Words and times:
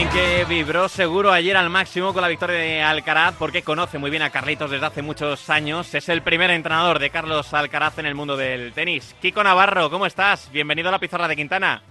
Alguien 0.00 0.18
que 0.18 0.44
vibró 0.46 0.88
seguro 0.88 1.30
ayer 1.30 1.54
al 1.58 1.68
máximo 1.68 2.14
con 2.14 2.22
la 2.22 2.28
victoria 2.28 2.56
de 2.56 2.80
Alcaraz 2.80 3.34
porque 3.38 3.60
conoce 3.60 3.98
muy 3.98 4.08
bien 4.10 4.22
a 4.22 4.30
Carlitos 4.30 4.70
desde 4.70 4.86
hace 4.86 5.02
muchos 5.02 5.50
años. 5.50 5.94
Es 5.94 6.08
el 6.08 6.22
primer 6.22 6.50
entrenador 6.50 6.98
de 6.98 7.10
Carlos 7.10 7.52
Alcaraz 7.52 7.98
en 7.98 8.06
el 8.06 8.14
mundo 8.14 8.34
del 8.34 8.72
tenis. 8.72 9.14
Kiko 9.20 9.44
Navarro, 9.44 9.90
¿cómo 9.90 10.06
estás? 10.06 10.50
Bienvenido 10.52 10.88
a 10.88 10.92
la 10.92 10.98
pizarra 10.98 11.28
de 11.28 11.36
Quintana. 11.36 11.82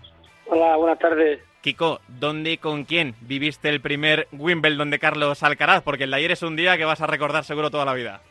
Hola, 0.48 0.76
buenas 0.78 0.98
tardes. 0.98 1.40
Kiko, 1.62 2.02
¿dónde 2.08 2.54
y 2.54 2.58
con 2.58 2.84
quién 2.84 3.14
viviste 3.22 3.70
el 3.70 3.80
primer 3.80 4.28
Wimbledon 4.32 4.90
de 4.90 4.98
Carlos 4.98 5.44
Alcaraz? 5.44 5.84
Porque 5.84 6.06
el 6.06 6.10
de 6.10 6.18
ayer 6.18 6.32
es 6.32 6.42
un 6.42 6.56
día 6.56 6.78
que 6.78 6.86
vas 6.86 7.02
a 7.02 7.08
recordar 7.08 7.44
seguro 7.44 7.70
toda 7.70 7.86
la 7.86 7.94
vida. 7.94 8.22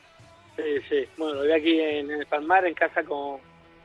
Sí, 0.57 0.81
sí. 0.89 1.09
Bueno, 1.17 1.35
lo 1.35 1.43
vi 1.45 1.53
aquí 1.53 1.81
en 1.81 2.11
el 2.11 2.27
Palmar, 2.27 2.67
en 2.67 2.75
casa 2.75 3.05
con, 3.05 3.39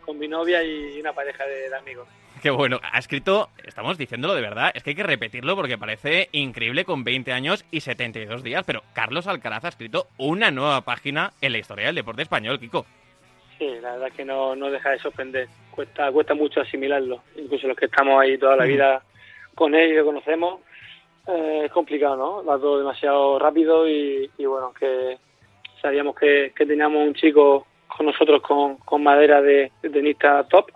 con 0.04 0.18
mi 0.18 0.28
novia 0.28 0.64
y 0.64 1.00
una 1.00 1.14
pareja 1.14 1.46
de, 1.46 1.70
de 1.70 1.75
amigos. 1.75 2.07
Qué 2.44 2.52
bueno. 2.52 2.82
Ha 2.91 3.00
escrito, 3.00 3.48
estamos 3.66 3.98
diciéndolo 3.98 4.36
de 4.36 4.41
verdad, 4.41 4.70
es 4.76 4.84
que 4.84 4.90
hay 4.90 4.95
que 4.98 5.04
repetirlo 5.04 5.55
porque 5.55 5.77
parece 5.77 6.27
increíble 6.34 6.84
con 6.84 7.05
20 7.05 7.31
años 7.31 7.63
y 7.72 7.80
72 7.80 8.44
días, 8.44 8.66
pero 8.67 8.81
Carlos 8.91 9.27
Alcaraz 9.27 9.63
ha 9.63 9.70
escrito 9.70 10.08
una 10.17 10.52
nueva 10.52 10.81
página 10.81 11.31
en 11.40 11.53
la 11.53 11.59
historia 11.59 11.86
del 11.86 11.95
deporte 11.95 12.23
español, 12.23 12.59
Kiko. 12.59 12.86
Sí, 13.58 13.66
la 13.81 13.94
verdad 13.94 14.09
es 14.09 14.14
que 14.14 14.26
no, 14.26 14.58
no 14.58 14.70
deja 14.70 14.90
de 14.90 15.00
sorprender. 15.00 15.48
Cuesta, 15.72 16.12
cuesta 16.12 16.34
mucho 16.34 16.59
asimilarlo. 16.59 17.23
Incluso 17.38 17.66
los 17.66 17.77
que 17.77 17.86
estamos 17.86 18.22
ahí 18.22 18.38
toda 18.38 18.58
la 18.58 18.66
vida 18.66 19.02
con 19.55 19.73
él 19.73 19.94
y 19.94 19.95
lo 19.95 20.03
conocemos, 20.03 20.59
eh, 21.28 21.62
es 21.64 21.72
complicado, 21.72 22.17
¿no? 22.17 22.44
Va 22.44 22.59
todo 22.59 22.78
demasiado 22.78 23.39
rápido 23.39 23.88
y, 23.88 24.30
y 24.38 24.45
bueno, 24.45 24.73
que 24.78 25.17
sabíamos 25.81 26.14
que, 26.17 26.52
que 26.53 26.66
teníamos 26.66 27.08
un 27.08 27.14
chico 27.14 27.67
con 27.88 28.05
nosotros 28.05 28.41
con, 28.41 28.75
con 28.80 29.02
madera 29.02 29.41
de, 29.41 29.72
de 29.81 29.89
tenista 29.89 30.44
top 30.50 30.70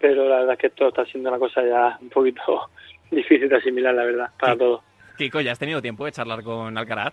pero 0.00 0.28
la 0.28 0.36
verdad 0.38 0.52
es 0.54 0.58
que 0.58 0.66
esto 0.68 0.88
está 0.88 1.04
siendo 1.06 1.28
una 1.30 1.38
cosa 1.38 1.62
ya 1.64 1.98
un 2.00 2.08
poquito 2.08 2.70
difícil 3.10 3.48
de 3.48 3.56
asimilar, 3.56 3.94
la 3.94 4.04
verdad, 4.04 4.28
para 4.38 4.56
todos. 4.56 4.80
Kiko, 5.18 5.40
¿ya 5.40 5.52
has 5.52 5.58
tenido 5.58 5.82
tiempo 5.82 6.04
de 6.06 6.12
charlar 6.12 6.42
con 6.42 6.76
Alcaraz? 6.78 7.12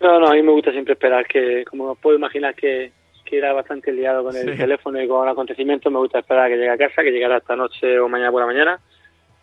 No, 0.00 0.20
no, 0.20 0.28
a 0.28 0.34
mí 0.34 0.42
me 0.42 0.52
gusta 0.52 0.70
siempre 0.72 0.92
esperar 0.92 1.26
que, 1.26 1.64
como 1.64 1.94
puedo 1.96 2.16
imaginar 2.16 2.54
que, 2.54 2.92
que 3.24 3.38
era 3.38 3.52
bastante 3.52 3.92
liado 3.92 4.22
con 4.22 4.36
el 4.36 4.52
Sí. 4.52 4.58
teléfono 4.58 5.02
y 5.02 5.08
con 5.08 5.26
acontecimientos, 5.28 5.90
me 5.92 5.98
gusta 5.98 6.18
esperar 6.20 6.44
a 6.46 6.48
que 6.48 6.56
llegue 6.56 6.70
a 6.70 6.76
casa, 6.78 7.02
que 7.02 7.10
llegara 7.10 7.38
esta 7.38 7.56
noche 7.56 7.98
o 7.98 8.08
mañana 8.08 8.30
por 8.30 8.40
la 8.42 8.46
mañana 8.46 8.80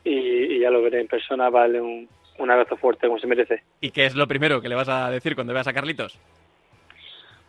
y, 0.04 0.12
y 0.56 0.60
ya 0.60 0.70
lo 0.70 0.82
veré 0.82 1.02
en 1.02 1.08
persona 1.08 1.50
darle 1.50 1.82
un, 1.82 2.08
un 2.38 2.52
abrazo 2.52 2.78
fuerte 2.78 3.08
como 3.08 3.20
se 3.20 3.28
merece. 3.28 3.64
¿Y 3.82 3.92
qué 3.92 4.06
es 4.06 4.16
lo 4.16 4.28
primero 4.28 4.62
que 4.62 4.70
le 4.70 4.76
vas 4.76 4.90
a 4.90 5.10
decir 5.10 5.34
cuando 5.36 5.54
veas 5.54 5.68
a 5.68 5.74
Carlitos? 5.74 6.20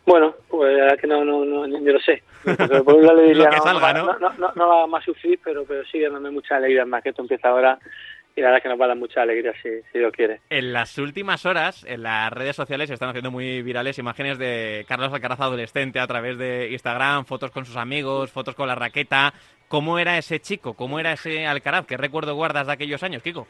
Bueno, 0.05 0.35
pues 0.47 0.75
la 0.75 0.83
verdad 0.83 0.99
que 0.99 1.07
no, 1.07 1.25
no, 1.25 1.43
no, 1.45 1.67
ni 1.67 1.91
lo 1.91 1.99
sé. 1.99 2.21
Por 2.83 2.95
un 2.95 3.05
lado 3.05 3.17
le 3.21 3.27
diría, 3.29 3.45
Lo 3.45 3.51
que 3.51 3.57
salga, 3.61 3.93
¿no? 3.93 4.05
no, 4.05 4.19
no, 4.19 4.33
no, 4.37 4.51
no 4.55 4.67
va 4.67 4.87
más 4.87 5.03
sufrir, 5.03 5.39
pero, 5.43 5.65
pero 5.65 5.83
sí 5.85 5.99
dándome 5.99 6.29
mucha 6.29 6.57
alegría 6.57 6.85
más 6.85 7.01
que 7.01 7.09
esto 7.09 7.23
empieza 7.23 7.49
ahora 7.49 7.79
y 8.35 8.41
la 8.41 8.47
verdad 8.47 8.63
que 8.63 8.69
nos 8.69 8.79
va 8.79 8.85
a 8.85 8.87
dar 8.89 8.97
mucha 8.97 9.21
alegría 9.21 9.53
si, 9.61 9.69
si 9.91 9.99
Dios 9.99 10.11
quiere. 10.11 10.41
En 10.49 10.73
las 10.73 10.97
últimas 10.97 11.45
horas, 11.45 11.85
en 11.87 12.03
las 12.03 12.31
redes 12.33 12.55
sociales 12.55 12.89
se 12.89 12.93
están 12.93 13.09
haciendo 13.09 13.31
muy 13.31 13.61
virales 13.61 13.97
imágenes 13.97 14.37
de 14.37 14.85
Carlos 14.87 15.13
Alcaraz 15.13 15.39
adolescente 15.39 15.99
a 15.99 16.07
través 16.07 16.37
de 16.37 16.69
Instagram, 16.71 17.25
fotos 17.25 17.51
con 17.51 17.65
sus 17.65 17.77
amigos, 17.77 18.31
fotos 18.31 18.55
con 18.55 18.67
la 18.67 18.75
raqueta. 18.75 19.33
¿Cómo 19.69 19.97
era 19.99 20.17
ese 20.17 20.39
chico? 20.41 20.73
¿Cómo 20.73 20.99
era 20.99 21.13
ese 21.13 21.47
Alcaraz? 21.47 21.85
¿Qué 21.85 21.97
recuerdo 21.97 22.35
guardas 22.35 22.67
de 22.67 22.73
aquellos 22.73 23.01
años, 23.03 23.23
Kiko? 23.23 23.47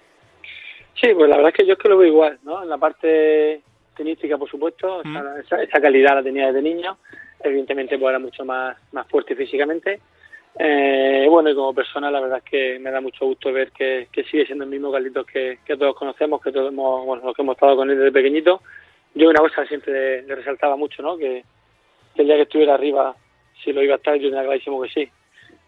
Sí, 0.94 1.14
pues 1.14 1.30
la 1.30 1.38
verdad 1.38 1.52
es 1.52 1.58
que 1.58 1.68
yo 1.68 1.74
es 1.74 1.80
que 1.80 1.90
lo 1.90 1.98
veo 1.98 2.08
igual, 2.08 2.40
¿no? 2.44 2.64
En 2.64 2.70
la 2.70 2.78
parte 2.78 3.62
tenística, 3.96 4.38
por 4.38 4.50
supuesto, 4.50 5.02
Mm. 5.04 5.18
esa, 5.18 5.40
esa- 5.40 5.64
esa 5.64 5.82
calidad 5.82 6.16
la 6.16 6.24
tenía 6.24 6.48
desde 6.48 6.62
niño. 6.62 6.98
Evidentemente, 7.44 7.98
pues 7.98 8.10
era 8.10 8.20
mucho 8.20 8.44
más, 8.46 8.78
más 8.92 9.08
fuerte 9.08 9.36
físicamente. 9.36 10.00
Eh, 10.58 11.28
bueno, 11.30 11.50
y 11.50 11.56
como 11.56 11.74
persona, 11.74 12.10
la 12.10 12.22
verdad 12.22 12.38
es 12.38 12.44
que 12.50 12.80
me 12.80 12.90
da 12.92 13.02
mucho 13.02 13.26
gusto 13.26 13.52
ver 13.52 13.72
que, 13.72 14.08
que 14.12 14.24
sigue 14.24 14.46
siendo 14.46 14.64
el 14.64 14.70
mismo 14.70 14.92
Carlitos 14.92 15.26
que, 15.26 15.60
que 15.66 15.76
todos 15.76 15.96
conocemos, 15.96 16.42
que 16.42 16.52
todos 16.52 16.72
hemos, 16.72 17.06
bueno, 17.06 17.24
los 17.26 17.36
que 17.36 17.42
hemos 17.42 17.56
estado 17.56 17.76
con 17.76 17.90
él 17.90 17.98
desde 17.98 18.12
pequeñito. 18.12 18.62
Yo 19.14 19.30
una 19.30 19.40
cosa 19.40 19.66
siempre 19.66 19.92
le, 19.94 20.22
le 20.24 20.36
resaltaba 20.36 20.76
mucho, 20.78 21.02
¿no? 21.02 21.18
Que, 21.18 21.44
que 22.16 22.22
el 22.22 22.28
día 22.28 22.38
que 22.38 22.42
estuviera 22.44 22.74
arriba, 22.76 23.16
si 23.64 23.74
lo 23.74 23.84
iba 23.84 23.96
a 23.96 23.98
estar, 23.98 24.16
yo 24.16 24.30
tenía 24.30 24.44
clarísimo 24.46 24.82
que 24.82 24.90
sí. 24.90 25.10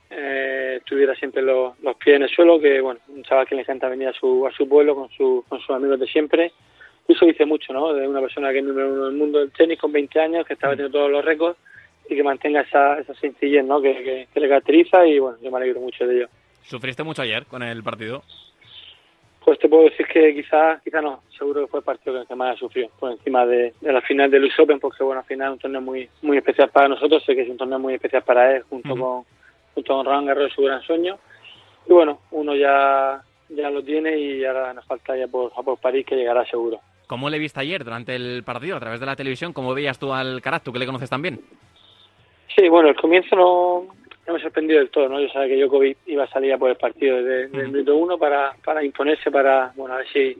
Eh, 0.09 0.79
tuviera 0.85 1.13
siempre 1.15 1.41
los, 1.41 1.77
los 1.81 1.95
pies 1.97 2.15
en 2.15 2.23
el 2.23 2.29
suelo, 2.29 2.59
que 2.59 2.79
bueno, 2.79 2.99
un 3.09 3.23
chaval 3.23 3.45
que 3.45 3.55
le 3.55 3.61
encanta 3.61 3.89
venir 3.89 4.07
a 4.07 4.13
su, 4.13 4.47
a 4.47 4.51
su 4.51 4.67
pueblo 4.69 4.95
con, 4.95 5.09
su, 5.09 5.43
con 5.49 5.59
sus 5.59 5.71
amigos 5.75 5.99
de 5.99 6.07
siempre. 6.07 6.53
Eso 7.07 7.25
dice 7.25 7.45
mucho, 7.45 7.71
¿no? 7.73 7.93
De 7.93 8.07
una 8.07 8.19
persona 8.21 8.51
que 8.51 8.59
es 8.59 8.65
número 8.65 8.89
uno 8.93 9.05
del 9.05 9.15
mundo 9.15 9.39
del 9.39 9.51
tenis 9.51 9.79
con 9.79 9.91
20 9.91 10.19
años, 10.19 10.45
que 10.45 10.53
está 10.53 10.67
batiendo 10.67 10.91
todos 10.97 11.09
los 11.09 11.23
récords 11.23 11.57
y 12.09 12.15
que 12.15 12.23
mantenga 12.23 12.61
esa, 12.61 12.99
esa 12.99 13.13
sencillez, 13.15 13.63
¿no? 13.65 13.81
Que, 13.81 13.93
que, 14.03 14.27
que 14.33 14.39
le 14.39 14.49
caracteriza 14.49 15.05
y 15.07 15.19
bueno, 15.19 15.37
yo 15.41 15.49
me 15.51 15.57
alegro 15.57 15.79
mucho 15.81 16.05
de 16.05 16.15
ello. 16.17 16.27
¿Sufriste 16.63 17.03
mucho 17.03 17.21
ayer 17.21 17.45
con 17.45 17.63
el 17.63 17.81
partido? 17.83 18.23
Pues 19.43 19.57
te 19.59 19.69
puedo 19.69 19.83
decir 19.85 20.05
que 20.07 20.33
quizás, 20.35 20.81
quizá 20.83 21.01
no, 21.01 21.21
seguro 21.37 21.61
que 21.61 21.67
fue 21.67 21.79
el 21.79 21.85
partido 21.85 22.19
que- 22.19 22.27
que 22.27 22.35
más 22.35 22.55
ha 22.55 22.59
sufrido, 22.59 22.89
por 22.99 23.11
encima 23.11 23.45
de, 23.45 23.73
de 23.79 23.93
la 23.93 24.01
final 24.01 24.29
del 24.29 24.43
US 24.43 24.59
Open, 24.59 24.79
porque 24.79 25.03
bueno, 25.05 25.21
al 25.21 25.25
final 25.25 25.47
es 25.47 25.53
un 25.53 25.59
torneo 25.59 25.81
muy, 25.81 26.09
muy 26.21 26.37
especial 26.37 26.69
para 26.69 26.89
nosotros, 26.89 27.23
sé 27.23 27.33
que 27.33 27.43
es 27.43 27.49
un 27.49 27.55
torneo 27.57 27.79
muy 27.79 27.93
especial 27.93 28.23
para 28.23 28.57
él, 28.57 28.63
junto 28.63 28.89
con, 28.99 29.23
junto 29.73 29.95
con 29.95 30.05
Roland 30.05 30.27
Garros, 30.27 30.51
su 30.53 30.63
gran 30.63 30.81
sueño. 30.81 31.17
Y 31.87 31.93
bueno, 31.93 32.19
uno 32.31 32.53
ya, 32.57 33.21
ya 33.47 33.69
lo 33.69 33.81
tiene 33.81 34.17
y 34.19 34.43
ahora 34.43 34.73
nos 34.73 34.83
falta 34.85 35.15
ya 35.15 35.29
por, 35.29 35.53
a 35.55 35.63
por 35.63 35.79
París, 35.79 36.05
que 36.05 36.17
llegará 36.17 36.45
seguro. 36.45 36.81
¿Cómo 37.07 37.29
le 37.29 37.39
viste 37.39 37.61
ayer 37.61 37.85
durante 37.85 38.15
el 38.15 38.43
partido 38.43 38.75
a 38.75 38.79
través 38.81 38.99
de 38.99 39.05
la 39.05 39.15
televisión? 39.15 39.53
¿Cómo 39.53 39.73
veías 39.73 39.97
tú 39.97 40.13
al 40.13 40.27
Alcaraz? 40.33 40.61
¿Tú 40.63 40.73
que 40.73 40.79
le 40.79 40.85
conoces 40.85 41.09
tan 41.09 41.21
bien? 41.21 41.39
Sí, 42.53 42.67
bueno, 42.67 42.89
el 42.89 42.95
comienzo 42.95 43.35
no, 43.35 43.87
no 44.27 44.33
me 44.33 44.41
sorprendió 44.41 44.77
del 44.77 44.89
todo, 44.89 45.07
¿no? 45.07 45.21
Yo 45.21 45.29
sabía 45.29 45.55
que 45.55 45.61
Djokovic 45.61 45.97
iba 46.07 46.25
a 46.25 46.29
salir 46.29 46.51
a 46.51 46.57
por 46.57 46.69
el 46.69 46.75
partido 46.75 47.23
desde 47.23 47.47
Ujú. 47.47 47.71
minuto 47.71 47.95
uno 47.95 48.17
para, 48.17 48.53
para 48.63 48.83
imponerse, 48.83 49.31
para, 49.31 49.71
bueno, 49.75 49.95
a 49.95 49.99
ver 49.99 50.07
si, 50.11 50.35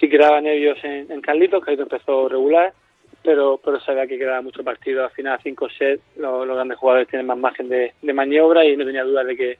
si 0.00 0.08
creaba 0.08 0.40
nervios 0.40 0.78
en, 0.82 1.10
en 1.10 1.20
Carlitos, 1.20 1.62
Carlitos 1.64 1.86
empezó 1.92 2.28
regular, 2.28 2.72
pero 3.22 3.60
pero 3.64 3.78
sabía 3.80 4.08
que 4.08 4.18
quedaba 4.18 4.42
mucho 4.42 4.64
partido, 4.64 5.04
al 5.04 5.10
final 5.10 5.38
cinco 5.42 5.68
sets, 5.68 6.02
los, 6.16 6.46
los 6.46 6.56
grandes 6.56 6.78
jugadores 6.78 7.06
tienen 7.08 7.26
más 7.26 7.38
margen 7.38 7.68
de, 7.68 7.92
de 8.02 8.12
maniobra 8.12 8.64
y 8.64 8.76
no 8.76 8.84
tenía 8.84 9.04
duda 9.04 9.22
de 9.22 9.36
que, 9.36 9.46
de 9.46 9.58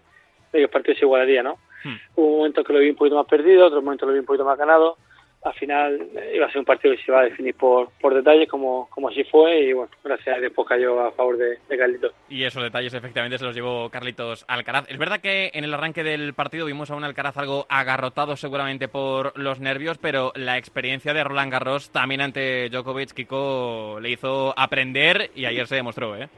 que 0.53 0.63
el 0.63 0.71
partido 0.71 0.97
se 0.97 1.05
igualaría, 1.05 1.45
¿no? 1.45 1.59
Hmm. 1.85 1.97
Hubo 2.17 2.39
momentos 2.39 2.67
que 2.67 2.73
lo 2.73 2.81
vi 2.81 2.91
un 2.91 2.97
poquito 2.97 3.17
más 3.17 3.27
perdido, 3.27 3.67
otros 3.67 3.85
momentos 3.85 4.09
lo 4.09 4.13
vi 4.13 4.21
un 4.21 4.27
poquito 4.27 4.45
más 4.45 4.59
ganado, 4.59 4.97
al 5.43 5.55
final 5.55 6.09
eh, 6.17 6.33
iba 6.35 6.47
a 6.47 6.51
ser 6.51 6.59
un 6.59 6.65
partido 6.65 6.95
que 6.95 7.03
se 7.03 7.11
iba 7.11 7.21
a 7.21 7.25
definir 7.25 7.55
por, 7.55 7.91
por 8.01 8.15
detalles, 8.15 8.49
como, 8.49 8.89
como 8.91 9.09
así 9.09 9.25
fue, 9.25 9.61
y 9.61 9.73
bueno, 9.73 9.91
gracias 10.03 10.37
a 10.37 10.41
Dios 10.41 10.53
pues, 10.55 10.69
cayó 10.69 11.01
a 11.01 11.13
favor 11.13 11.37
de, 11.37 11.59
de 11.69 11.79
Carlitos. 11.79 12.13
Y 12.29 12.45
esos 12.45 12.63
detalles 12.63 12.95
efectivamente 12.95 13.39
se 13.39 13.45
los 13.45 13.55
llevó 13.55 13.89
Carlitos 13.91 14.45
Alcaraz. 14.49 14.91
Es 14.91 14.99
verdad 14.99 15.21
que 15.21 15.51
en 15.55 15.65
el 15.65 15.75
arranque 15.75 16.03
del 16.03 16.35
partido 16.35 16.67
vimos 16.67 16.91
a 16.91 16.97
un 16.97 17.05
Alcaraz 17.05 17.37
algo 17.37 17.67
agarrotado 17.69 18.37
seguramente 18.37 18.89
por 18.89 19.39
los 19.39 19.61
nervios, 19.61 19.99
pero 19.99 20.33
la 20.35 20.59
experiencia 20.59 21.15
de 21.15 21.25
Roland 21.25 21.53
Garros 21.53 21.91
también 21.91 22.21
ante 22.21 22.69
Djokovic, 22.69 23.13
Kiko, 23.13 23.99
le 24.01 24.11
hizo 24.11 24.53
aprender 24.57 25.31
y 25.35 25.45
ayer 25.45 25.67
se 25.67 25.77
demostró, 25.77 26.17
¿eh? 26.17 26.29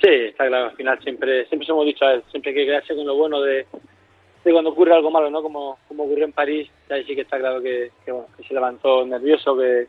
Sí, 0.00 0.08
está 0.08 0.46
claro, 0.46 0.66
al 0.66 0.76
final 0.76 1.00
siempre 1.02 1.44
siempre 1.46 1.66
se 1.66 1.72
hemos 1.72 1.84
dicho 1.84 2.04
a 2.04 2.14
él, 2.14 2.22
siempre 2.30 2.50
hay 2.50 2.56
que 2.56 2.66
quedarse 2.66 2.94
con 2.94 3.04
lo 3.04 3.16
bueno 3.16 3.40
de, 3.40 3.66
de 4.48 4.52
cuando 4.52 4.70
ocurre 4.70 4.92
algo 4.94 5.10
malo, 5.10 5.30
¿no? 5.30 5.42
Como, 5.42 5.78
como 5.86 6.04
ocurrió 6.04 6.24
en 6.24 6.32
París, 6.32 6.68
ahí 6.90 7.04
sí 7.04 7.14
que 7.14 7.22
está 7.22 7.38
claro 7.38 7.60
que, 7.62 7.90
que, 8.04 8.12
bueno, 8.12 8.28
que 8.36 8.42
se 8.44 8.54
levantó 8.54 9.04
nervioso, 9.06 9.56
que, 9.56 9.86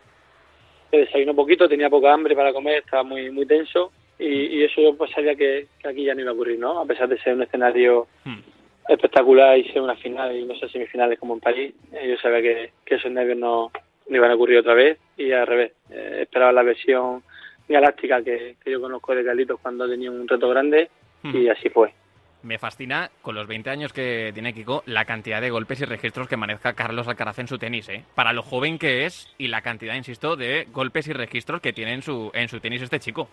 que 0.92 0.98
desayunó 1.00 1.34
poquito, 1.36 1.68
tenía 1.68 1.90
poca 1.90 2.14
hambre 2.14 2.36
para 2.36 2.54
comer, 2.54 2.80
estaba 2.84 3.04
muy 3.04 3.30
muy 3.32 3.46
tenso 3.46 3.92
y, 4.18 4.26
y 4.28 4.64
eso 4.64 4.82
yo 4.82 4.96
pues 4.96 5.12
sabía 5.12 5.36
que, 5.36 5.68
que 5.82 5.88
aquí 5.88 6.04
ya 6.04 6.14
no 6.14 6.22
iba 6.22 6.32
a 6.32 6.34
ocurrir, 6.34 6.60
¿no? 6.60 6.80
A 6.80 6.86
pesar 6.86 7.08
de 7.10 7.18
ser 7.20 7.34
un 7.34 7.44
escenario 7.44 8.08
Hmm. 8.26 8.40
espectacular 8.88 9.58
y 9.58 9.64
ser 9.72 9.82
una 9.82 9.96
final 9.96 10.36
y 10.36 10.44
no 10.46 10.56
sé 10.56 10.68
semifinales 10.70 11.20
como 11.20 11.34
en 11.34 11.40
París, 11.40 11.74
eh, 11.94 12.10
yo 12.10 12.18
sabía 12.18 12.42
que, 12.42 12.72
que 12.86 12.96
esos 12.96 13.12
nervios 13.12 13.38
no, 13.38 13.72
no 14.08 14.16
iban 14.16 14.32
a 14.32 14.36
ocurrir 14.36 14.58
otra 14.60 14.74
vez 14.74 14.98
y 15.18 15.32
al 15.32 15.48
revés, 15.48 15.74
eh, 15.92 16.20
esperaba 16.24 16.52
la 16.52 16.64
versión 16.64 17.24
galáctica 17.68 18.22
que, 18.24 18.56
que 18.64 18.72
yo 18.72 18.82
conozco 18.82 19.14
de 19.14 19.24
Carlitos 19.24 19.60
cuando 19.62 19.88
tenía 19.88 20.12
un 20.12 20.28
reto 20.28 20.50
grande 20.50 20.90
Hmm. 21.22 21.36
y 21.36 21.50
así 21.50 21.68
fue. 21.70 21.92
Me 22.42 22.58
fascina, 22.58 23.10
con 23.22 23.36
los 23.36 23.48
20 23.48 23.70
años 23.70 23.92
que 23.92 24.32
tiene 24.34 24.54
Kiko, 24.54 24.82
la 24.86 25.04
cantidad 25.04 25.42
de 25.42 25.50
golpes 25.50 25.82
y 25.82 25.86
registros 25.86 26.28
que 26.30 26.38
maneja 26.38 26.74
Carlos 26.74 27.08
Alcaraz 27.08 27.38
en 27.40 27.48
su 27.48 27.58
tenis, 27.58 27.90
¿eh? 27.90 28.04
Para 28.16 28.32
lo 28.32 28.44
joven 28.44 28.80
que 28.80 29.06
es 29.06 29.34
y 29.38 29.50
la 29.50 29.62
cantidad, 29.62 29.94
insisto, 29.96 30.38
de 30.38 30.66
golpes 30.72 31.08
y 31.10 31.14
registros 31.14 31.60
que 31.60 31.74
tiene 31.74 31.94
en 31.94 32.02
su, 32.02 32.32
en 32.34 32.48
su 32.48 32.60
tenis 32.62 32.82
este 32.82 33.00
chico. 33.00 33.28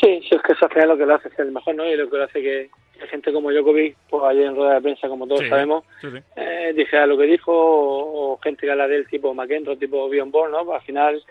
Sí, 0.00 0.20
sí, 0.28 0.36
es 0.36 0.42
que 0.42 0.52
eso 0.52 0.64
al 0.66 0.70
final 0.70 0.84
es 0.84 0.88
lo 0.90 0.98
que 0.98 1.06
lo 1.06 1.14
hace 1.16 1.30
ser 1.30 1.46
el 1.46 1.52
mejor, 1.52 1.74
¿no? 1.74 1.84
Y 1.86 1.96
lo 1.96 2.08
que 2.08 2.16
lo 2.16 2.24
hace 2.24 2.40
que, 2.40 2.70
gente 3.10 3.32
como 3.32 3.50
Djokovic, 3.50 3.96
pues 4.08 4.22
ayer 4.24 4.44
en 4.46 4.54
rueda 4.56 4.74
de 4.74 4.80
prensa, 4.82 5.08
como 5.08 5.26
todos 5.26 5.40
Sí, 5.40 5.48
sabemos, 5.48 5.84
sí, 6.00 6.08
sí. 6.12 6.18
eh, 6.36 6.72
dijera 6.76 7.06
lo 7.06 7.18
que 7.18 7.24
dijo, 7.24 7.52
o, 7.52 8.32
o 8.34 8.38
gente 8.38 8.62
que 8.66 8.70
habla 8.70 8.86
del 8.86 9.08
tipo 9.08 9.34
McEnroe, 9.34 9.76
tipo 9.76 10.08
Bjorn 10.08 10.30
Borg, 10.30 10.52
¿no? 10.52 10.64
Pues 10.64 10.80
al 10.80 10.86
final, 10.86 11.22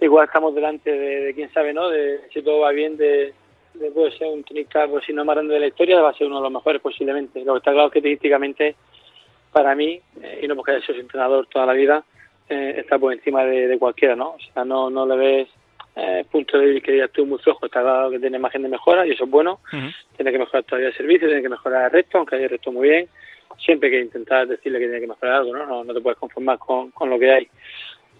igual 0.00 0.26
estamos 0.26 0.54
delante 0.54 0.90
de, 0.92 1.20
de 1.24 1.34
quién 1.34 1.52
sabe, 1.52 1.72
¿no? 1.74 1.88
De 1.88 2.20
si 2.32 2.42
todo 2.42 2.60
va 2.60 2.70
bien, 2.70 2.96
de, 2.96 3.34
de 3.78 3.90
puede 3.90 4.16
ser 4.16 4.28
un 4.28 4.44
tenista, 4.44 4.86
pues 4.86 5.04
si 5.04 5.12
no 5.12 5.24
más 5.24 5.36
grande 5.36 5.54
de 5.54 5.60
la 5.60 5.66
historia, 5.68 6.00
va 6.00 6.10
a 6.10 6.14
ser 6.14 6.26
uno 6.26 6.36
de 6.36 6.42
los 6.42 6.52
mejores 6.52 6.80
posiblemente. 6.80 7.44
Lo 7.44 7.54
que 7.54 7.58
está 7.58 7.72
claro 7.72 7.88
es 7.88 7.92
que 7.92 8.02
tenísticamente, 8.02 8.76
para 9.52 9.74
mí, 9.74 10.00
eh, 10.22 10.40
y 10.42 10.48
no 10.48 10.56
porque 10.56 10.72
haya 10.72 10.86
sido 10.86 11.00
entrenador 11.00 11.46
toda 11.46 11.66
la 11.66 11.72
vida, 11.72 12.04
eh, 12.48 12.74
está 12.78 12.98
por 12.98 13.12
encima 13.12 13.44
de, 13.44 13.68
de 13.68 13.78
cualquiera, 13.78 14.16
¿no? 14.16 14.30
O 14.30 14.38
sea, 14.52 14.64
no, 14.64 14.90
no 14.90 15.06
le 15.06 15.16
ves 15.16 15.48
eh, 16.00 16.24
punto 16.30 16.56
de 16.58 16.80
que 16.80 16.96
ya 16.96 17.06
estuvo 17.06 17.26
muy 17.26 17.38
flojo, 17.38 17.66
está 17.66 17.80
claro 17.80 18.08
que 18.10 18.20
tiene 18.20 18.38
margen 18.38 18.62
de 18.62 18.68
mejora 18.68 19.04
y 19.04 19.10
eso 19.10 19.24
es 19.24 19.30
bueno. 19.30 19.58
Tiene 20.16 20.30
que 20.30 20.38
mejorar 20.38 20.62
todavía 20.62 20.88
el 20.88 20.96
servicio, 20.96 21.26
tiene 21.26 21.42
que 21.42 21.48
mejorar 21.48 21.86
el 21.86 21.90
resto, 21.90 22.18
aunque 22.18 22.36
haya 22.36 22.44
el 22.44 22.50
resto 22.50 22.70
muy 22.70 22.88
bien. 22.88 23.08
Siempre 23.58 23.88
hay 23.88 23.94
que 23.96 24.02
intentar 24.02 24.46
decirle 24.46 24.78
que 24.78 24.84
tiene 24.84 25.00
que 25.00 25.08
mejorar 25.08 25.36
algo, 25.36 25.56
¿no? 25.56 25.82
No, 25.82 25.92
te 25.92 26.00
puedes 26.00 26.18
conformar 26.18 26.58
con, 26.58 26.92
con 26.92 27.10
lo 27.10 27.18
que 27.18 27.32
hay. 27.32 27.48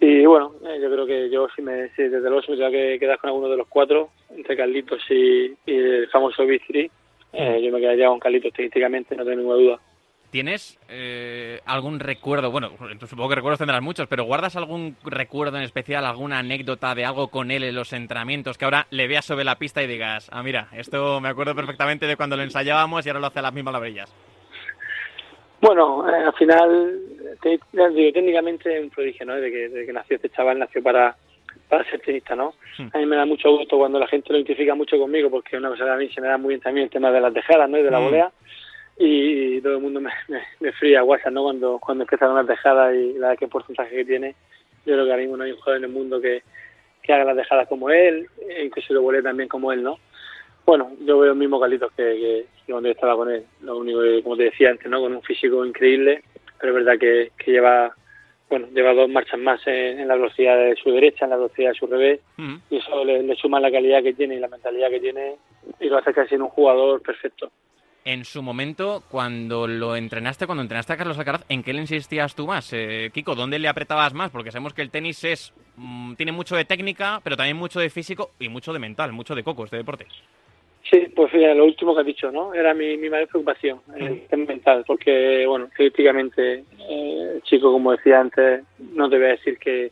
Y 0.01 0.25
bueno, 0.25 0.53
eh, 0.65 0.79
yo 0.81 0.89
creo 0.89 1.05
que 1.05 1.29
yo 1.29 1.47
si, 1.55 1.61
me, 1.61 1.89
si 1.89 2.03
desde 2.03 2.21
luego 2.29 2.41
si 2.41 2.51
me 2.51 2.57
tengo 2.57 2.71
que 2.71 2.97
quedar 2.99 3.19
con 3.19 3.29
alguno 3.29 3.49
de 3.49 3.57
los 3.57 3.67
cuatro, 3.67 4.09
entre 4.29 4.55
Carlitos 4.55 5.01
y, 5.09 5.53
el 5.65 6.07
famoso 6.09 6.45
Bistri, 6.45 6.89
eh, 7.33 7.61
yo 7.61 7.71
me 7.71 7.81
quedaría 7.81 8.07
con 8.07 8.19
Carlitos 8.19 8.51
estadísticamente, 8.51 9.15
no 9.15 9.25
tengo 9.25 9.37
ninguna 9.37 9.55
duda. 9.57 9.79
¿Tienes 10.31 10.79
eh, 10.87 11.59
algún 11.65 11.99
recuerdo? 11.99 12.51
Bueno, 12.51 12.71
supongo 13.07 13.29
que 13.29 13.35
recuerdos 13.35 13.57
tendrás 13.57 13.81
muchos, 13.81 14.07
pero 14.07 14.25
¿guardas 14.25 14.55
algún 14.55 14.95
recuerdo 15.03 15.57
en 15.57 15.63
especial, 15.63 16.05
alguna 16.05 16.39
anécdota 16.39 16.93
de 16.93 17.03
algo 17.03 17.29
con 17.29 17.49
él 17.49 17.63
en 17.63 17.73
los 17.73 17.93
entrenamientos 17.93 18.57
que 18.57 18.65
ahora 18.65 18.85
le 18.91 19.07
veas 19.07 19.25
sobre 19.25 19.43
la 19.43 19.57
pista 19.57 19.81
y 19.81 19.87
digas, 19.87 20.29
ah, 20.31 20.43
mira, 20.43 20.69
esto 20.73 21.19
me 21.19 21.29
acuerdo 21.29 21.55
perfectamente 21.55 22.05
de 22.05 22.15
cuando 22.15 22.37
lo 22.37 22.43
ensayábamos 22.43 23.05
y 23.05 23.09
ahora 23.09 23.19
lo 23.19 23.27
hace 23.27 23.39
a 23.39 23.41
las 23.41 23.53
mismas 23.53 23.73
labrillas? 23.73 24.13
Bueno, 25.61 26.09
eh, 26.09 26.23
al 26.25 26.33
final, 26.33 26.99
te, 27.41 27.49
digo, 27.49 28.13
técnicamente 28.13 28.77
es 28.77 28.83
un 28.83 28.89
prodigio, 28.89 29.25
¿no? 29.25 29.35
Desde 29.35 29.51
que, 29.51 29.85
que 29.85 29.93
nació 29.93 30.15
este 30.15 30.29
chaval, 30.29 30.59
nació 30.59 30.81
para, 30.81 31.15
para 31.67 31.89
ser 31.89 31.99
tenista, 31.99 32.35
¿no? 32.35 32.53
Hmm. 32.77 32.87
A 32.93 32.97
mí 32.97 33.05
me 33.05 33.15
da 33.15 33.25
mucho 33.25 33.51
gusto 33.51 33.77
cuando 33.77 33.99
la 33.99 34.07
gente 34.07 34.31
lo 34.31 34.37
identifica 34.37 34.75
mucho 34.75 34.97
conmigo, 34.97 35.29
porque 35.29 35.57
una 35.57 35.69
cosa 35.69 35.85
que 35.85 35.91
a 35.91 35.97
mí 35.97 36.09
se 36.09 36.21
me 36.21 36.27
da 36.27 36.37
muy 36.37 36.49
bien 36.49 36.61
también 36.61 36.85
el 36.85 36.91
tema 36.91 37.11
de 37.11 37.21
las 37.21 37.33
tejadas, 37.33 37.69
¿no? 37.69 37.77
Y 37.77 37.83
de 37.83 37.91
la 37.91 37.99
hmm. 37.99 38.03
volea 38.03 38.31
y 39.01 39.61
todo 39.61 39.75
el 39.75 39.81
mundo 39.81 40.01
me, 40.01 40.11
me, 40.59 40.71
fría 40.73 41.03
WhatsApp 41.03 41.31
¿no? 41.31 41.43
cuando, 41.43 41.79
cuando 41.79 42.03
empieza 42.03 42.29
una 42.29 42.45
tejada 42.45 42.93
y 42.93 43.13
la 43.13 43.35
que 43.37 43.47
porcentaje 43.47 43.95
que 43.95 44.05
tiene. 44.05 44.35
Yo 44.85 44.93
creo 44.93 45.05
que 45.05 45.11
ahora 45.11 45.21
mismo 45.21 45.37
no 45.37 45.43
hay 45.45 45.51
un 45.51 45.57
jugador 45.57 45.77
en 45.77 45.83
el 45.85 45.91
mundo 45.91 46.21
que, 46.21 46.43
que 47.01 47.13
haga 47.13 47.23
las 47.23 47.37
tejadas 47.37 47.67
como 47.67 47.89
él, 47.89 48.27
e 48.49 48.65
incluso 48.65 48.93
lo 48.93 49.01
vuele 49.01 49.21
también 49.21 49.47
como 49.47 49.71
él, 49.71 49.83
¿no? 49.83 49.97
Bueno, 50.69 50.91
yo 51.03 51.17
veo 51.17 51.31
el 51.31 51.37
mismo 51.39 51.59
Carlitos 51.59 51.91
que, 51.93 52.03
que, 52.03 52.71
cuando 52.71 52.89
yo 52.89 52.93
estaba 52.93 53.15
con 53.15 53.31
él. 53.31 53.43
Lo 53.61 53.79
único 53.79 54.03
que, 54.03 54.21
como 54.21 54.37
te 54.37 54.43
decía 54.43 54.69
antes, 54.69 54.87
¿no? 54.87 55.01
Con 55.01 55.15
un 55.15 55.23
físico 55.23 55.65
increíble, 55.65 56.21
pero 56.59 56.77
es 56.77 56.85
verdad 56.85 56.99
que, 56.99 57.31
que 57.43 57.53
lleva 57.53 57.91
bueno, 58.47 58.67
lleva 58.71 58.93
dos 58.93 59.09
marchas 59.09 59.39
más 59.39 59.59
en, 59.65 60.07
la 60.07 60.13
velocidad 60.13 60.57
de 60.57 60.75
su 60.75 60.91
derecha, 60.91 61.25
en 61.25 61.31
la 61.31 61.37
velocidad 61.37 61.69
de 61.69 61.75
su 61.79 61.87
revés, 61.87 62.19
y 62.69 62.77
eso 62.77 63.03
le, 63.03 63.23
le, 63.23 63.35
suma 63.35 63.59
la 63.59 63.71
calidad 63.71 64.03
que 64.03 64.13
tiene 64.13 64.35
y 64.35 64.39
la 64.39 64.47
mentalidad 64.47 64.91
que 64.91 64.99
tiene 64.99 65.37
y 65.79 65.89
lo 65.89 65.97
hace 65.97 66.13
casi 66.13 66.35
en 66.35 66.43
un 66.43 66.49
jugador 66.49 67.01
perfecto 67.01 67.51
en 68.05 68.25
su 68.25 68.41
momento, 68.41 69.03
cuando 69.09 69.67
lo 69.67 69.95
entrenaste, 69.95 70.47
cuando 70.47 70.63
entrenaste 70.63 70.93
a 70.93 70.97
Carlos 70.97 71.19
Alcaraz, 71.19 71.45
¿en 71.49 71.61
qué 71.61 71.73
le 71.73 71.81
insistías 71.81 72.33
tú 72.33 72.47
más? 72.47 72.71
Eh, 72.73 73.11
Kiko, 73.13 73.35
¿dónde 73.35 73.59
le 73.59 73.67
apretabas 73.67 74.15
más? 74.15 74.31
Porque 74.31 74.51
sabemos 74.51 74.73
que 74.73 74.81
el 74.81 74.89
tenis 74.89 75.23
es 75.23 75.53
mm, 75.75 76.15
tiene 76.15 76.31
mucho 76.31 76.55
de 76.55 76.65
técnica, 76.65 77.21
pero 77.23 77.37
también 77.37 77.57
mucho 77.57 77.79
de 77.79 77.91
físico 77.91 78.31
y 78.39 78.49
mucho 78.49 78.73
de 78.73 78.79
mental, 78.79 79.11
mucho 79.11 79.35
de 79.35 79.43
coco, 79.43 79.65
este 79.65 79.77
deporte. 79.77 80.07
Pues 81.19 81.33
fíjate, 81.33 81.53
lo 81.53 81.65
último 81.65 81.93
que 81.93 81.99
has 81.99 82.05
dicho, 82.05 82.31
¿no? 82.31 82.53
Era 82.53 82.73
mi, 82.73 82.95
mi 82.95 83.09
mayor 83.09 83.27
preocupación, 83.27 83.81
el 83.93 84.25
tema 84.27 84.45
mental, 84.45 84.85
porque, 84.87 85.45
bueno, 85.45 85.67
críticamente, 85.73 86.63
eh, 86.89 87.31
el 87.35 87.41
chico, 87.41 87.73
como 87.73 87.91
decía 87.91 88.21
antes, 88.21 88.63
no 88.93 89.09
te 89.09 89.17
voy 89.17 89.25
a 89.25 89.31
decir 89.31 89.57
que 89.57 89.91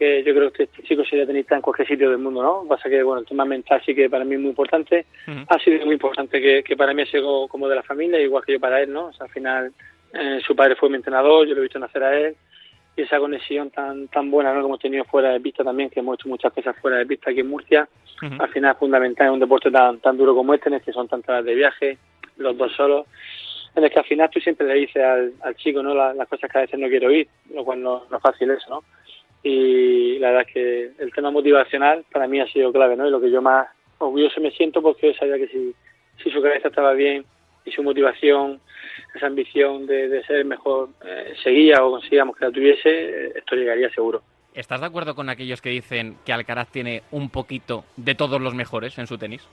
yo 0.00 0.34
creo 0.34 0.52
que 0.52 0.64
este 0.64 0.82
chico 0.82 1.04
sería 1.04 1.28
tenista 1.28 1.54
en 1.54 1.62
cualquier 1.62 1.86
sitio 1.86 2.10
del 2.10 2.18
mundo, 2.18 2.42
¿no? 2.42 2.64
Pasa 2.68 2.90
que, 2.90 3.04
bueno, 3.04 3.20
el 3.20 3.26
tema 3.28 3.44
mental 3.44 3.80
sí 3.86 3.94
que 3.94 4.10
para 4.10 4.24
mí 4.24 4.34
es 4.34 4.40
muy 4.40 4.50
importante. 4.50 5.06
Ha 5.46 5.58
sido 5.60 5.86
muy 5.86 5.94
importante 5.94 6.40
que, 6.40 6.64
que 6.64 6.76
para 6.76 6.92
mí 6.92 7.02
ha 7.02 7.06
sido 7.06 7.46
como 7.46 7.68
de 7.68 7.76
la 7.76 7.84
familia, 7.84 8.20
igual 8.20 8.42
que 8.44 8.54
yo 8.54 8.58
para 8.58 8.82
él, 8.82 8.92
¿no? 8.92 9.06
O 9.06 9.12
sea, 9.12 9.26
al 9.26 9.32
final 9.32 9.72
eh, 10.12 10.40
su 10.44 10.56
padre 10.56 10.74
fue 10.74 10.90
mi 10.90 10.96
entrenador, 10.96 11.46
yo 11.46 11.54
lo 11.54 11.60
he 11.60 11.62
visto 11.62 11.78
nacer 11.78 12.02
a 12.02 12.18
él 12.18 12.34
y 12.96 13.02
esa 13.02 13.18
conexión 13.18 13.70
tan 13.70 14.08
tan 14.08 14.30
buena 14.30 14.52
¿no? 14.52 14.60
que 14.60 14.66
hemos 14.66 14.80
tenido 14.80 15.04
fuera 15.04 15.30
de 15.30 15.40
pista 15.40 15.64
también, 15.64 15.90
que 15.90 16.00
hemos 16.00 16.18
hecho 16.18 16.28
muchas 16.28 16.52
cosas 16.52 16.76
fuera 16.80 16.98
de 16.98 17.06
pista 17.06 17.30
aquí 17.30 17.40
en 17.40 17.48
Murcia, 17.48 17.88
al 18.38 18.48
final 18.50 18.72
es 18.72 18.78
fundamental 18.78 19.26
en 19.28 19.32
un 19.34 19.40
deporte 19.40 19.70
tan 19.70 19.98
tan 20.00 20.16
duro 20.16 20.34
como 20.34 20.54
este, 20.54 20.68
en 20.68 20.74
el 20.74 20.82
que 20.82 20.92
son 20.92 21.08
tantas 21.08 21.30
horas 21.30 21.44
de 21.44 21.54
viaje, 21.54 21.98
los 22.36 22.56
dos 22.56 22.72
solos, 22.72 23.06
en 23.74 23.84
el 23.84 23.90
que 23.90 23.98
al 23.98 24.04
final 24.04 24.30
tú 24.30 24.40
siempre 24.40 24.66
le 24.66 24.74
dices 24.74 25.02
al, 25.02 25.32
al 25.42 25.56
chico 25.56 25.82
no 25.82 25.94
las, 25.94 26.28
cosas 26.28 26.50
que 26.50 26.58
a 26.58 26.62
veces 26.62 26.78
no 26.78 26.88
quiero 26.88 27.08
oír, 27.08 27.28
lo 27.54 27.64
cual 27.64 27.82
no, 27.82 28.04
no 28.10 28.16
es 28.16 28.22
fácil 28.22 28.50
eso, 28.50 28.68
¿no? 28.68 28.84
y 29.42 30.18
la 30.18 30.28
verdad 30.28 30.46
es 30.46 30.54
que 30.54 30.90
el 30.98 31.12
tema 31.12 31.30
motivacional 31.30 32.04
para 32.12 32.28
mí 32.28 32.40
ha 32.40 32.46
sido 32.46 32.72
clave, 32.72 32.96
¿no? 32.96 33.06
Y 33.06 33.10
lo 33.10 33.20
que 33.20 33.30
yo 33.30 33.42
más 33.42 33.68
orgulloso 33.98 34.40
me 34.40 34.52
siento 34.52 34.80
porque 34.80 35.14
sabía 35.14 35.36
que 35.36 35.48
si, 35.48 35.74
si 36.22 36.30
su 36.30 36.40
cabeza 36.40 36.68
estaba 36.68 36.92
bien 36.92 37.24
y 37.64 37.72
su 37.72 37.82
motivación, 37.82 38.60
esa 39.14 39.26
ambición 39.26 39.86
de, 39.86 40.08
de 40.08 40.24
ser 40.24 40.44
mejor 40.44 40.90
eh, 41.04 41.34
seguía 41.42 41.84
o 41.84 41.92
consigamos 41.92 42.36
que 42.36 42.44
la 42.44 42.50
tuviese, 42.50 43.38
esto 43.38 43.56
llegaría 43.56 43.90
seguro. 43.90 44.22
¿Estás 44.54 44.80
de 44.80 44.86
acuerdo 44.86 45.14
con 45.14 45.30
aquellos 45.30 45.62
que 45.62 45.70
dicen 45.70 46.16
que 46.26 46.32
Alcaraz 46.32 46.70
tiene 46.70 47.02
un 47.10 47.30
poquito 47.30 47.84
de 47.96 48.14
todos 48.14 48.40
los 48.40 48.54
mejores 48.54 48.98
en 48.98 49.06
su 49.06 49.16
tenis? 49.16 49.48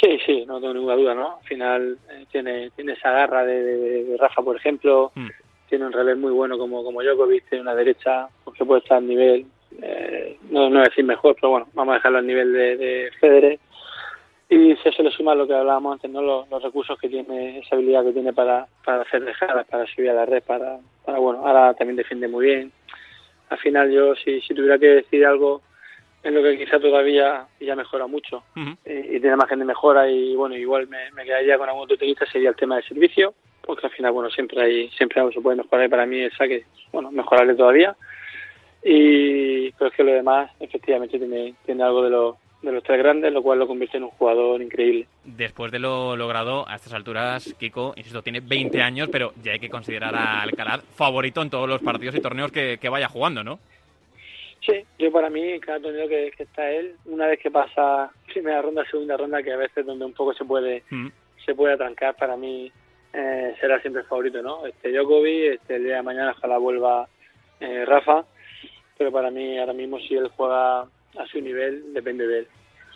Sí, 0.00 0.18
sí, 0.24 0.44
no 0.46 0.60
tengo 0.60 0.74
ninguna 0.74 0.96
duda, 0.96 1.14
¿no? 1.14 1.38
Al 1.38 1.44
final 1.46 1.98
eh, 2.10 2.26
tiene, 2.30 2.70
tiene 2.70 2.92
esa 2.92 3.10
garra 3.10 3.44
de, 3.44 4.16
Rafa, 4.18 4.42
por 4.42 4.56
ejemplo, 4.56 5.12
mm 5.14 5.28
tiene 5.68 5.86
un 5.86 5.92
revés 5.92 6.16
muy 6.16 6.32
bueno 6.32 6.58
como, 6.58 6.82
como 6.84 7.02
Djokovic, 7.02 7.48
tiene 7.48 7.62
una 7.62 7.74
derecha 7.74 8.28
porque 8.44 8.64
puede 8.64 8.80
estar 8.80 8.98
al 8.98 9.06
nivel, 9.06 9.46
eh, 9.82 10.38
no, 10.50 10.70
no 10.70 10.80
decir 10.80 11.04
mejor, 11.04 11.34
pero 11.34 11.50
bueno, 11.50 11.68
vamos 11.74 11.92
a 11.92 11.96
dejarlo 11.96 12.18
al 12.18 12.26
nivel 12.26 12.52
de, 12.52 12.76
de 12.76 13.10
Federer. 13.20 13.58
Y 14.48 14.76
si 14.76 14.88
eso 14.88 15.02
le 15.02 15.10
suma 15.10 15.34
lo 15.34 15.46
que 15.46 15.54
hablábamos 15.54 15.94
antes, 15.94 16.10
¿no? 16.10 16.22
Los, 16.22 16.62
recursos 16.62 16.98
que 16.98 17.08
tiene, 17.08 17.58
esa 17.58 17.74
habilidad 17.74 18.04
que 18.04 18.12
tiene 18.12 18.32
para, 18.32 18.68
para 18.84 19.02
hacer 19.02 19.24
dejadas, 19.24 19.66
para 19.66 19.86
subir 19.86 20.10
a 20.10 20.14
la 20.14 20.26
red, 20.26 20.42
para, 20.42 20.78
para, 21.04 21.18
bueno, 21.18 21.46
ahora 21.46 21.74
también 21.74 21.96
defiende 21.96 22.28
muy 22.28 22.46
bien. 22.46 22.72
Al 23.48 23.58
final 23.58 23.90
yo, 23.90 24.14
si, 24.14 24.40
si 24.40 24.54
tuviera 24.54 24.78
que 24.78 24.86
decir 24.86 25.26
algo 25.26 25.62
en 26.22 26.34
lo 26.34 26.42
que 26.42 26.58
quizá 26.58 26.80
todavía 26.80 27.46
ya 27.60 27.76
mejora 27.76 28.08
mucho 28.08 28.42
y, 28.84 29.20
tiene 29.20 29.36
margen 29.36 29.60
de 29.60 29.64
mejora 29.64 30.10
y 30.10 30.34
bueno, 30.34 30.56
igual 30.56 30.88
me, 30.88 31.10
me 31.12 31.24
quedaría 31.24 31.56
con 31.56 31.68
algún 31.68 31.84
otro 31.84 31.96
tenista 31.96 32.26
sería 32.26 32.48
el 32.48 32.56
tema 32.56 32.76
de 32.76 32.82
servicio 32.82 33.32
porque 33.66 33.86
al 33.86 33.92
final, 33.92 34.12
bueno, 34.12 34.30
siempre 34.30 34.62
hay, 34.62 34.88
siempre 34.90 35.20
algo 35.20 35.32
se 35.32 35.40
puede 35.40 35.56
mejorar 35.56 35.90
para 35.90 36.06
mí 36.06 36.20
el 36.20 36.32
saque, 36.32 36.64
bueno, 36.92 37.10
mejorarle 37.10 37.54
todavía. 37.54 37.96
Y 38.82 39.66
es 39.66 39.92
que 39.96 40.04
lo 40.04 40.12
demás, 40.12 40.52
efectivamente, 40.60 41.18
tiene, 41.18 41.54
tiene 41.66 41.82
algo 41.82 42.04
de, 42.04 42.10
lo, 42.10 42.38
de 42.66 42.72
los 42.72 42.82
tres 42.82 42.98
grandes, 42.98 43.32
lo 43.32 43.42
cual 43.42 43.58
lo 43.58 43.66
convierte 43.66 43.96
en 43.96 44.04
un 44.04 44.10
jugador 44.10 44.60
increíble. 44.60 45.06
Después 45.24 45.72
de 45.72 45.78
lo 45.78 46.16
logrado 46.16 46.68
a 46.68 46.76
estas 46.76 46.92
alturas, 46.92 47.54
Kiko, 47.58 47.94
insisto, 47.96 48.22
tiene 48.22 48.40
20 48.40 48.82
años, 48.82 49.08
pero 49.10 49.32
ya 49.42 49.52
hay 49.52 49.60
que 49.60 49.70
considerar 49.70 50.14
a 50.14 50.42
Alcaraz 50.42 50.82
favorito 50.94 51.40
en 51.42 51.50
todos 51.50 51.68
los 51.68 51.80
partidos 51.80 52.16
y 52.16 52.20
torneos 52.20 52.52
que, 52.52 52.88
vaya 52.88 53.08
jugando, 53.08 53.42
¿no? 53.42 53.58
Sí, 54.64 54.84
yo 54.98 55.12
para 55.12 55.30
mí, 55.30 55.60
cada 55.60 55.80
torneo 55.80 56.08
que, 56.08 56.32
está 56.36 56.70
él, 56.70 56.96
una 57.04 57.28
vez 57.28 57.38
que 57.38 57.50
pasa 57.50 58.10
primera 58.32 58.62
ronda, 58.62 58.84
segunda 58.90 59.16
ronda, 59.16 59.42
que 59.42 59.52
a 59.52 59.56
veces 59.56 59.86
donde 59.86 60.04
un 60.04 60.12
poco 60.12 60.34
se 60.34 60.44
puede, 60.44 60.82
mm. 60.90 61.08
se 61.44 61.54
puede 61.54 61.74
atrancar, 61.74 62.16
para 62.16 62.36
mí 62.36 62.72
eh, 63.12 63.54
será 63.60 63.80
siempre 63.80 64.02
el 64.02 64.08
favorito, 64.08 64.42
¿no? 64.42 64.66
Este 64.66 64.90
Djokovic, 64.90 65.54
este, 65.54 65.76
el 65.76 65.84
día 65.84 65.96
de 65.96 66.02
mañana 66.02 66.34
ojalá 66.36 66.58
vuelva 66.58 67.08
eh, 67.60 67.84
Rafa, 67.86 68.24
pero 68.98 69.12
para 69.12 69.30
mí 69.30 69.58
ahora 69.58 69.72
mismo 69.72 69.98
si 70.00 70.14
él 70.16 70.28
juega 70.36 70.86
a 71.18 71.26
su 71.26 71.40
nivel, 71.40 71.92
depende 71.92 72.26
de 72.26 72.38
él. 72.40 72.48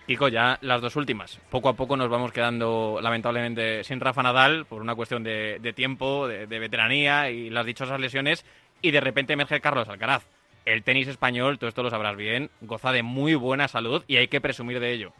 Kiko, 0.06 0.28
ya 0.28 0.58
las 0.62 0.80
dos 0.80 0.96
últimas. 0.96 1.38
Poco 1.50 1.68
a 1.68 1.74
poco 1.74 1.96
nos 1.96 2.08
vamos 2.08 2.32
quedando 2.32 2.98
lamentablemente 3.00 3.84
sin 3.84 4.00
Rafa 4.00 4.22
Nadal 4.22 4.66
por 4.66 4.82
una 4.82 4.96
cuestión 4.96 5.22
de, 5.22 5.72
tiempo, 5.76 6.26
de, 6.26 6.46
veteranía 6.46 7.30
y 7.30 7.48
las 7.48 7.64
dichosas 7.64 8.00
lesiones, 8.00 8.44
y 8.82 8.90
de 8.90 9.00
repente 9.00 9.34
emerge 9.34 9.60
Carlos 9.60 9.88
Alcaraz. 9.88 10.26
El 10.64 10.82
tenis 10.82 11.06
español, 11.06 11.58
todo 11.58 11.68
esto 11.68 11.82
lo 11.82 11.90
sabrás 11.90 12.16
bien, 12.16 12.50
goza 12.60 12.92
de 12.92 13.02
muy 13.02 13.34
buena 13.34 13.68
salud 13.68 14.02
y 14.08 14.16
hay 14.16 14.28
que 14.28 14.40
presumir 14.40 14.80
de 14.80 14.92
ello. 14.92 15.12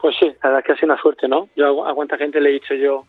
Pues 0.00 0.14
sí, 0.18 0.26
la 0.26 0.50
verdad 0.50 0.58
es 0.60 0.66
que 0.66 0.72
ha 0.72 0.76
sido 0.76 0.92
una 0.92 1.02
suerte, 1.02 1.26
¿no? 1.26 1.48
Yo 1.56 1.86
a 1.86 1.94
cuánta 1.94 2.16
gente 2.16 2.40
le 2.40 2.50
he 2.50 2.52
dicho 2.52 2.74
yo 2.74 3.06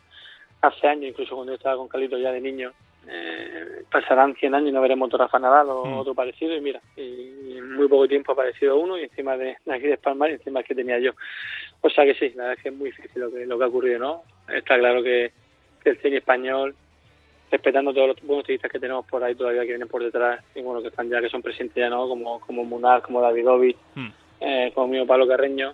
hace 0.61 0.87
años, 0.87 1.09
incluso 1.09 1.35
cuando 1.35 1.53
yo 1.53 1.57
estaba 1.57 1.77
con 1.77 1.87
Calito 1.87 2.17
ya 2.17 2.31
de 2.31 2.41
niño, 2.41 2.71
eh, 3.07 3.83
pasarán 3.91 4.35
100 4.35 4.55
años 4.55 4.69
y 4.69 4.71
no 4.71 4.81
veremos 4.81 5.07
otro 5.07 5.19
Rafa 5.19 5.39
Nadal 5.39 5.69
o 5.69 5.85
mm. 5.85 5.97
otro 5.97 6.13
parecido 6.13 6.55
y 6.55 6.61
mira, 6.61 6.79
y 6.95 7.57
en 7.57 7.73
muy 7.73 7.87
poco 7.87 8.07
tiempo 8.07 8.31
ha 8.31 8.33
aparecido 8.33 8.77
uno 8.77 8.97
y 8.97 9.03
encima 9.03 9.35
de, 9.37 9.57
aquí 9.69 9.87
de 9.87 9.97
Palmar 9.97 10.29
y 10.29 10.33
encima 10.33 10.63
que 10.63 10.75
tenía 10.75 10.99
yo. 10.99 11.11
O 11.81 11.89
sea 11.89 12.05
que 12.05 12.13
sí, 12.13 12.29
la 12.35 12.43
verdad 12.43 12.57
es 12.57 12.63
que 12.63 12.69
es 12.69 12.75
muy 12.75 12.91
difícil 12.91 13.21
lo 13.21 13.31
que, 13.31 13.45
lo 13.45 13.57
que 13.57 13.63
ha 13.63 13.67
ocurrido, 13.67 13.99
¿no? 13.99 14.23
Está 14.47 14.77
claro 14.77 15.01
que, 15.01 15.31
el 15.83 15.97
cine 15.97 16.17
español, 16.17 16.75
respetando 17.49 17.91
todos 17.91 18.09
los 18.09 18.21
buenos 18.21 18.45
tenistas 18.45 18.71
que 18.71 18.79
tenemos 18.79 19.03
por 19.07 19.23
ahí 19.23 19.33
todavía 19.33 19.61
que 19.61 19.69
vienen 19.69 19.87
por 19.87 20.03
detrás 20.03 20.43
y 20.53 20.61
bueno, 20.61 20.81
que 20.81 20.89
están 20.89 21.09
ya, 21.09 21.19
que 21.19 21.29
son 21.29 21.41
presentes 21.41 21.75
ya, 21.75 21.89
¿no? 21.89 22.07
Como, 22.07 22.39
como 22.39 22.63
Munar, 22.63 23.01
como 23.01 23.19
Davidovich, 23.19 23.77
mm. 23.95 24.07
eh, 24.41 24.71
como 24.75 24.89
mío 24.89 25.07
Pablo 25.07 25.27
Carreño, 25.27 25.73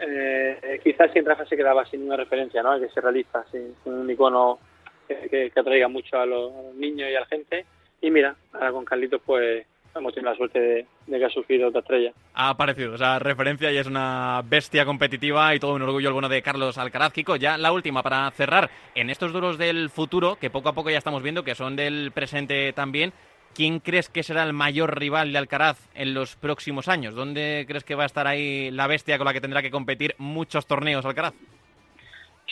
eh, 0.00 0.80
quizás 0.82 1.12
sin 1.12 1.24
Rafa 1.24 1.46
se 1.46 1.56
quedaba 1.56 1.86
sin 1.86 2.02
una 2.02 2.16
referencia, 2.16 2.62
¿no? 2.62 2.72
Hay 2.72 2.80
que 2.80 2.88
ser 2.88 3.04
realista, 3.04 3.44
sin, 3.50 3.74
un 3.84 4.10
icono 4.10 4.58
que, 5.06 5.52
atraiga 5.54 5.88
mucho 5.88 6.18
a 6.18 6.26
los, 6.26 6.52
niños 6.74 7.08
y 7.10 7.14
a 7.14 7.20
la 7.20 7.26
gente. 7.26 7.64
Y 8.00 8.10
mira, 8.10 8.36
ahora 8.52 8.72
con 8.72 8.84
Carlitos 8.84 9.20
pues 9.24 9.66
hemos 9.94 10.12
tenido 10.12 10.30
la 10.30 10.36
suerte 10.36 10.60
de, 10.60 10.86
que 11.18 11.24
ha 11.24 11.30
surgido 11.30 11.68
otra 11.68 11.80
estrella. 11.80 12.12
Ha 12.34 12.50
aparecido 12.50 12.94
esa 12.94 13.18
referencia 13.18 13.72
y 13.72 13.78
es 13.78 13.86
una 13.86 14.42
bestia 14.44 14.84
competitiva 14.84 15.54
y 15.54 15.58
todo 15.58 15.74
un 15.74 15.82
orgullo 15.82 16.08
el 16.08 16.12
bueno 16.12 16.28
de 16.28 16.42
Carlos 16.42 16.78
Alcaraz. 16.78 17.12
Kiko, 17.12 17.36
ya 17.36 17.56
la 17.56 17.72
última 17.72 18.02
para 18.02 18.30
cerrar. 18.32 18.70
En 18.94 19.10
estos 19.10 19.32
duros 19.32 19.58
del 19.58 19.90
futuro, 19.90 20.36
que 20.36 20.50
poco 20.50 20.68
a 20.68 20.74
poco 20.74 20.90
ya 20.90 20.98
estamos 20.98 21.22
viendo 21.22 21.44
que 21.44 21.54
son 21.54 21.76
del 21.76 22.12
presente 22.12 22.72
también, 22.72 23.12
¿quién 23.54 23.80
crees 23.80 24.08
que 24.08 24.22
será 24.22 24.42
el 24.42 24.52
mayor 24.52 24.98
rival 24.98 25.32
de 25.32 25.38
Alcaraz 25.38 25.78
en 25.94 26.14
los 26.14 26.36
próximos 26.36 26.88
años? 26.88 27.14
¿Dónde 27.14 27.64
crees 27.66 27.84
que 27.84 27.94
va 27.94 28.02
a 28.02 28.06
estar 28.06 28.26
ahí 28.26 28.70
la 28.70 28.86
bestia 28.86 29.18
con 29.18 29.24
la 29.24 29.32
que 29.32 29.40
tendrá 29.40 29.62
que 29.62 29.70
competir 29.70 30.14
muchos 30.18 30.66
torneos 30.66 31.04
Alcaraz? 31.04 31.34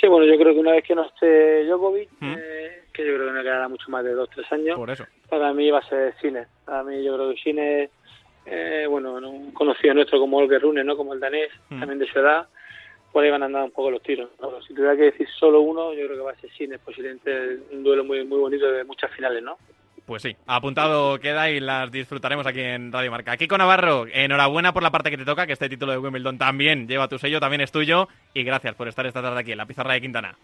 Sí, 0.00 0.06
bueno, 0.08 0.26
yo 0.26 0.36
creo 0.38 0.52
que 0.52 0.60
una 0.60 0.72
vez 0.72 0.84
que 0.84 0.94
no 0.94 1.04
esté 1.06 1.64
Djokovic, 1.64 2.10
¿Mm? 2.20 2.34
eh, 2.36 2.82
que 2.92 3.06
yo 3.06 3.14
creo 3.14 3.26
que 3.28 3.32
no 3.32 3.42
quedará 3.42 3.68
mucho 3.68 3.88
más 3.90 4.04
de 4.04 4.12
dos, 4.12 4.28
tres 4.34 4.50
años, 4.52 4.76
Por 4.76 4.90
eso. 4.90 5.06
para 5.28 5.52
mí 5.52 5.70
va 5.70 5.78
a 5.78 5.88
ser 5.88 6.14
Cine. 6.20 6.46
Para 6.64 6.82
mí 6.82 7.02
yo 7.04 7.14
creo 7.14 7.30
que 7.30 7.40
Cine, 7.40 7.90
eh, 8.46 8.86
bueno, 8.88 9.14
un 9.14 9.52
conocido 9.52 9.94
nuestro 9.94 10.18
como 10.18 10.38
Olger 10.38 10.60
Rune, 10.62 10.82
¿no? 10.84 10.96
como 10.96 11.14
el 11.14 11.20
danés, 11.20 11.50
¿Mm? 11.70 11.78
también 11.80 11.98
de 11.98 12.06
su 12.06 12.18
edad, 12.18 12.46
por 13.12 13.22
ahí 13.22 13.30
van 13.30 13.44
a 13.44 13.46
andar 13.46 13.62
un 13.64 13.70
poco 13.70 13.92
los 13.92 14.02
tiros. 14.02 14.30
Si 14.66 14.74
tuviera 14.74 14.96
que 14.96 15.04
decir 15.04 15.28
solo 15.38 15.60
uno, 15.60 15.92
yo 15.94 16.06
creo 16.06 16.16
que 16.18 16.24
va 16.24 16.32
a 16.32 16.40
ser 16.40 16.50
Cine, 16.50 16.78
posiblemente 16.80 17.58
un 17.70 17.84
duelo 17.84 18.02
muy, 18.04 18.24
muy 18.24 18.38
bonito 18.40 18.70
de 18.70 18.82
muchas 18.84 19.12
finales, 19.12 19.42
¿no? 19.42 19.56
Pues 20.06 20.22
sí, 20.22 20.36
apuntado 20.46 21.18
queda 21.18 21.48
y 21.50 21.60
las 21.60 21.90
disfrutaremos 21.90 22.46
aquí 22.46 22.60
en 22.60 22.92
Radio 22.92 23.10
Marca. 23.10 23.38
Kiko 23.38 23.56
Navarro, 23.56 24.06
enhorabuena 24.12 24.74
por 24.74 24.82
la 24.82 24.90
parte 24.90 25.10
que 25.10 25.16
te 25.16 25.24
toca, 25.24 25.46
que 25.46 25.54
este 25.54 25.70
título 25.70 25.92
de 25.92 25.98
Wimbledon 25.98 26.36
también 26.36 26.86
lleva 26.86 27.08
tu 27.08 27.18
sello, 27.18 27.40
también 27.40 27.62
es 27.62 27.72
tuyo. 27.72 28.08
Y 28.34 28.44
gracias 28.44 28.74
por 28.74 28.86
estar 28.86 29.06
esta 29.06 29.22
tarde 29.22 29.40
aquí 29.40 29.52
en 29.52 29.58
la 29.58 29.66
pizarra 29.66 29.94
de 29.94 30.02
Quintana. 30.02 30.36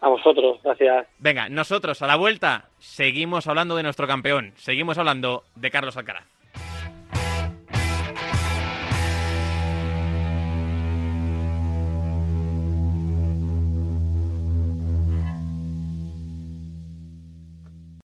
A 0.00 0.08
vosotros, 0.08 0.60
gracias. 0.62 1.08
Venga, 1.18 1.48
nosotros 1.48 2.00
a 2.02 2.06
la 2.06 2.14
vuelta 2.14 2.66
seguimos 2.78 3.48
hablando 3.48 3.74
de 3.74 3.82
nuestro 3.82 4.06
campeón, 4.06 4.52
seguimos 4.54 4.98
hablando 4.98 5.42
de 5.56 5.70
Carlos 5.72 5.96
Alcaraz. 5.96 6.37